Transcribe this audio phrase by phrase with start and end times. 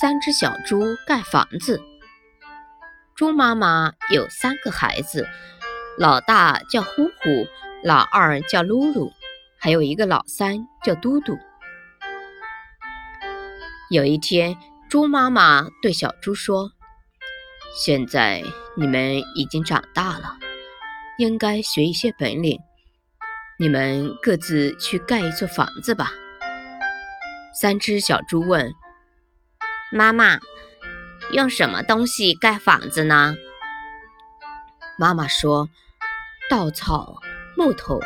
[0.00, 1.78] 三只小猪盖房子。
[3.14, 5.28] 猪妈妈有三个孩子，
[5.98, 7.46] 老大叫呼呼，
[7.84, 9.12] 老二叫噜噜，
[9.58, 11.36] 还有一个老三叫嘟嘟。
[13.90, 14.56] 有一天，
[14.88, 16.70] 猪妈妈对小猪说
[17.76, 18.42] ：“现在
[18.78, 20.38] 你们已经长大了，
[21.18, 22.58] 应该学一些本领。
[23.58, 26.10] 你们各自去盖一座房子吧。”
[27.52, 28.72] 三只小猪问。
[29.92, 30.38] 妈妈，
[31.32, 33.34] 用什么东西盖房子呢？
[34.96, 35.68] 妈妈说
[36.48, 37.20] ：“稻草、
[37.56, 37.98] 木头、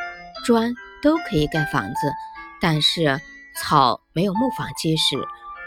[0.47, 2.12] 砖都可以盖房子，
[2.59, 3.20] 但是
[3.55, 5.16] 草没有木房结实，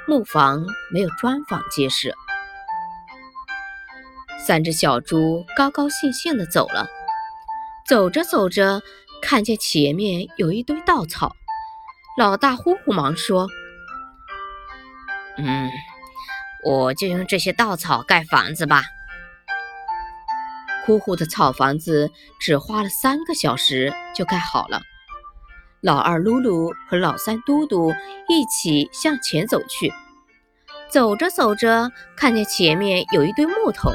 [0.07, 2.15] 木房没有砖房结实。”
[4.43, 6.87] 三只小猪高高兴兴地走了。
[7.85, 8.81] 走着走着，
[9.21, 11.35] 看见前面有一堆稻草，
[12.17, 13.47] 老大呼呼忙说
[15.37, 15.69] ：“嗯。”
[16.63, 18.83] 我就用这些稻草盖房子吧。
[20.85, 24.81] 呼呼的草房子只花了三个小时就盖好了。
[25.81, 27.93] 老二噜噜和老三嘟嘟
[28.27, 29.93] 一起向前走去，
[30.89, 33.91] 走着走着，看见前面有一堆木头。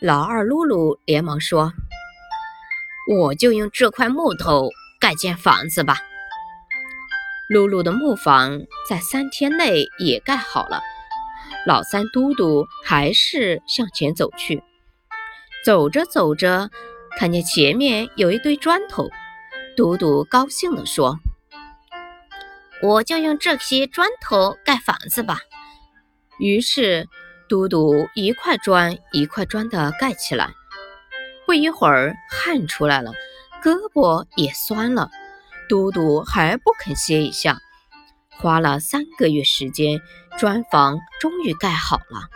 [0.00, 1.72] 老二噜噜连忙说
[3.16, 5.96] ：“我就用这块木头盖间房子吧。”
[7.48, 10.82] 噜噜的木房在三天内也盖好了。
[11.66, 14.62] 老三嘟嘟还是向前走去，
[15.64, 16.70] 走着走着，
[17.18, 19.10] 看见前面有一堆砖头，
[19.76, 21.18] 嘟嘟高兴地说
[22.82, 25.38] ：“我就用这些砖头盖房子吧。”
[26.40, 27.06] 于是，
[27.46, 30.54] 嘟嘟一块砖一块砖地盖起来。
[31.46, 33.12] 不一会儿，汗出来了，
[33.62, 35.10] 胳膊也酸了，
[35.68, 37.58] 嘟嘟还不肯歇一下。
[38.40, 40.00] 花了三个月时间，
[40.38, 42.30] 砖房终于盖好了。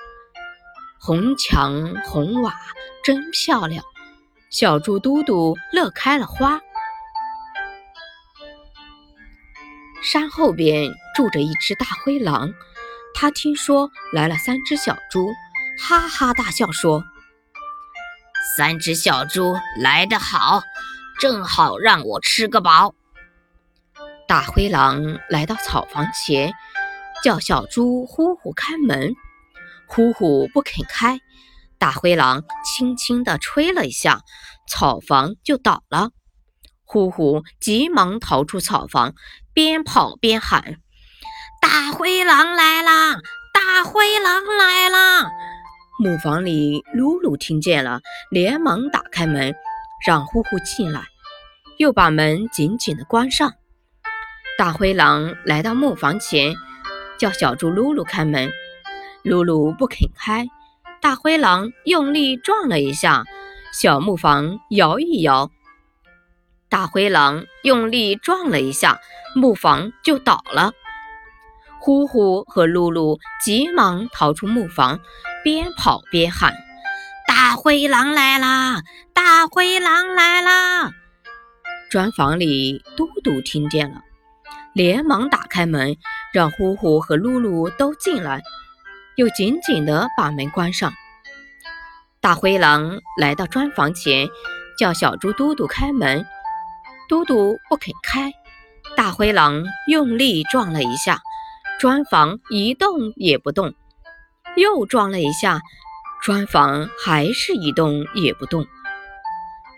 [1.01, 2.55] 红墙红瓦，
[3.03, 3.83] 真漂亮。
[4.51, 6.61] 小猪嘟嘟乐开了花。
[10.03, 12.53] 山后边住着一只大灰狼，
[13.15, 15.33] 他听说来了三只小猪，
[15.79, 17.03] 哈哈大笑说
[18.59, 20.61] ：“三只小猪来得好，
[21.19, 22.95] 正好让我吃个饱。”
[24.27, 26.53] 大灰狼来到草房前，
[27.23, 29.15] 叫小猪呼呼开门。
[29.87, 31.21] 呼呼不肯开，
[31.79, 34.23] 大灰狼轻轻地吹了一下，
[34.67, 36.11] 草房就倒了。
[36.85, 39.15] 呼呼急忙逃出草房，
[39.53, 40.77] 边跑边喊
[41.61, 43.19] ：“大灰狼来啦！
[43.53, 45.31] 大灰狼来啦！”
[46.01, 49.55] 木房里，噜噜听见了，连忙打开门，
[50.07, 51.03] 让呼呼进来，
[51.79, 53.53] 又把门紧紧地关上。
[54.57, 56.55] 大灰狼来到木房前，
[57.19, 58.53] 叫小猪噜噜开门。
[59.25, 60.47] 噜噜不肯开，
[61.01, 63.25] 大灰狼用力撞了一下，
[63.73, 65.51] 小木房摇一摇。
[66.69, 69.01] 大灰狼用力撞了一下，
[69.35, 70.73] 木房就倒了。
[71.81, 75.01] 呼呼和噜噜急忙逃出木房，
[75.43, 76.55] 边跑边喊
[77.27, 78.83] ：“大灰狼来啦！
[79.13, 80.93] 大灰狼来啦！”
[81.91, 84.01] 砖房里，嘟嘟听见了。
[84.73, 85.97] 连忙打开门，
[86.33, 88.43] 让呼呼和噜噜都进来，
[89.17, 90.93] 又紧紧地把门关上。
[92.21, 94.29] 大灰狼来到砖房前，
[94.79, 96.27] 叫小猪嘟嘟开门。
[97.09, 98.33] 嘟嘟不肯开，
[98.97, 101.21] 大灰狼用力撞了一下，
[101.79, 103.75] 砖房一动也不动。
[104.57, 105.61] 又撞了一下，
[106.23, 108.67] 砖房还是一动也不动。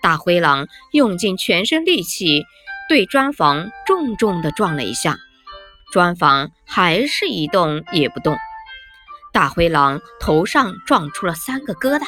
[0.01, 2.45] 大灰狼用尽全身力气。
[2.89, 5.17] 对砖房重重地撞了一下，
[5.93, 8.37] 砖房还是一动也不动。
[9.33, 12.07] 大灰狼头上撞出了三个疙瘩，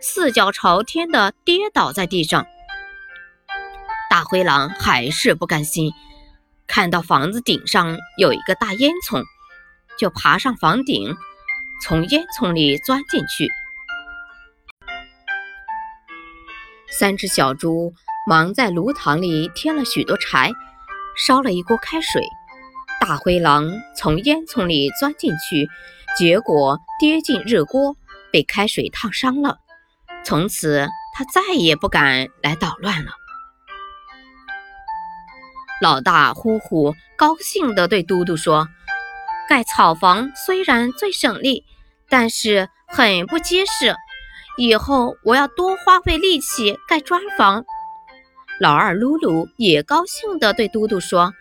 [0.00, 2.46] 四脚朝天地跌倒在地上。
[4.08, 5.92] 大灰狼还是不甘心，
[6.66, 9.22] 看到房子顶上有一个大烟囱，
[9.98, 11.14] 就爬上房顶，
[11.82, 13.50] 从烟囱里钻进去。
[16.90, 17.92] 三只小猪。
[18.28, 20.52] 忙在炉膛里添了许多柴，
[21.16, 22.22] 烧了一锅开水。
[23.00, 25.66] 大灰狼从烟囱里钻进去，
[26.14, 27.96] 结果跌进热锅，
[28.30, 29.56] 被开水烫伤了。
[30.26, 33.12] 从此，他再也不敢来捣乱了。
[35.80, 38.68] 老大呼呼高兴地对嘟嘟说
[39.48, 41.64] ：“盖草房虽然最省力，
[42.10, 43.96] 但是很不结实。
[44.58, 47.64] 以后我要多花费力气盖砖房。”
[48.60, 51.32] 老二噜噜也高兴地对嘟嘟说：“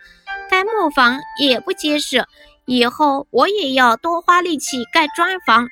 [0.49, 2.25] 盖木房也不结实，
[2.65, 5.67] 以后我也要多花力气盖砖房。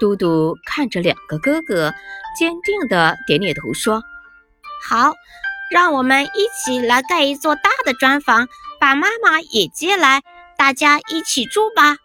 [0.00, 1.94] 嘟嘟看着两个哥哥，
[2.36, 4.02] 坚定地点点头说
[4.82, 5.12] ：“好，
[5.70, 8.48] 让我们一起来盖一座大的砖房，
[8.80, 10.22] 把妈妈也接来，
[10.58, 11.96] 大家一起住吧。”